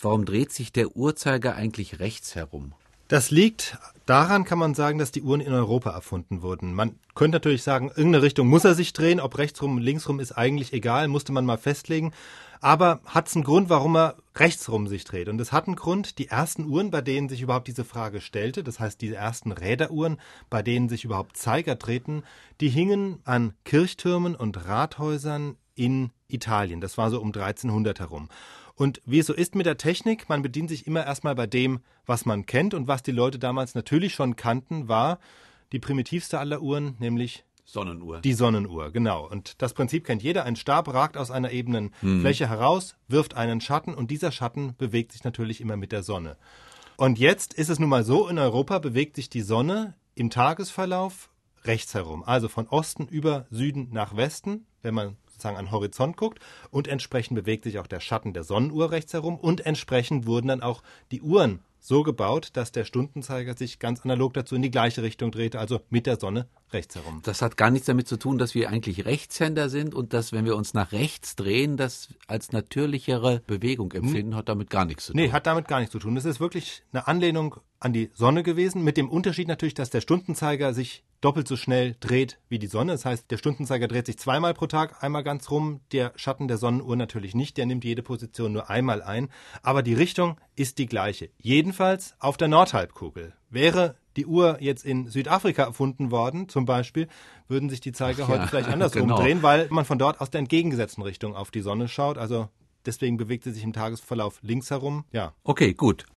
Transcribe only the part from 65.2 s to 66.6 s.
drehte, also mit der Sonne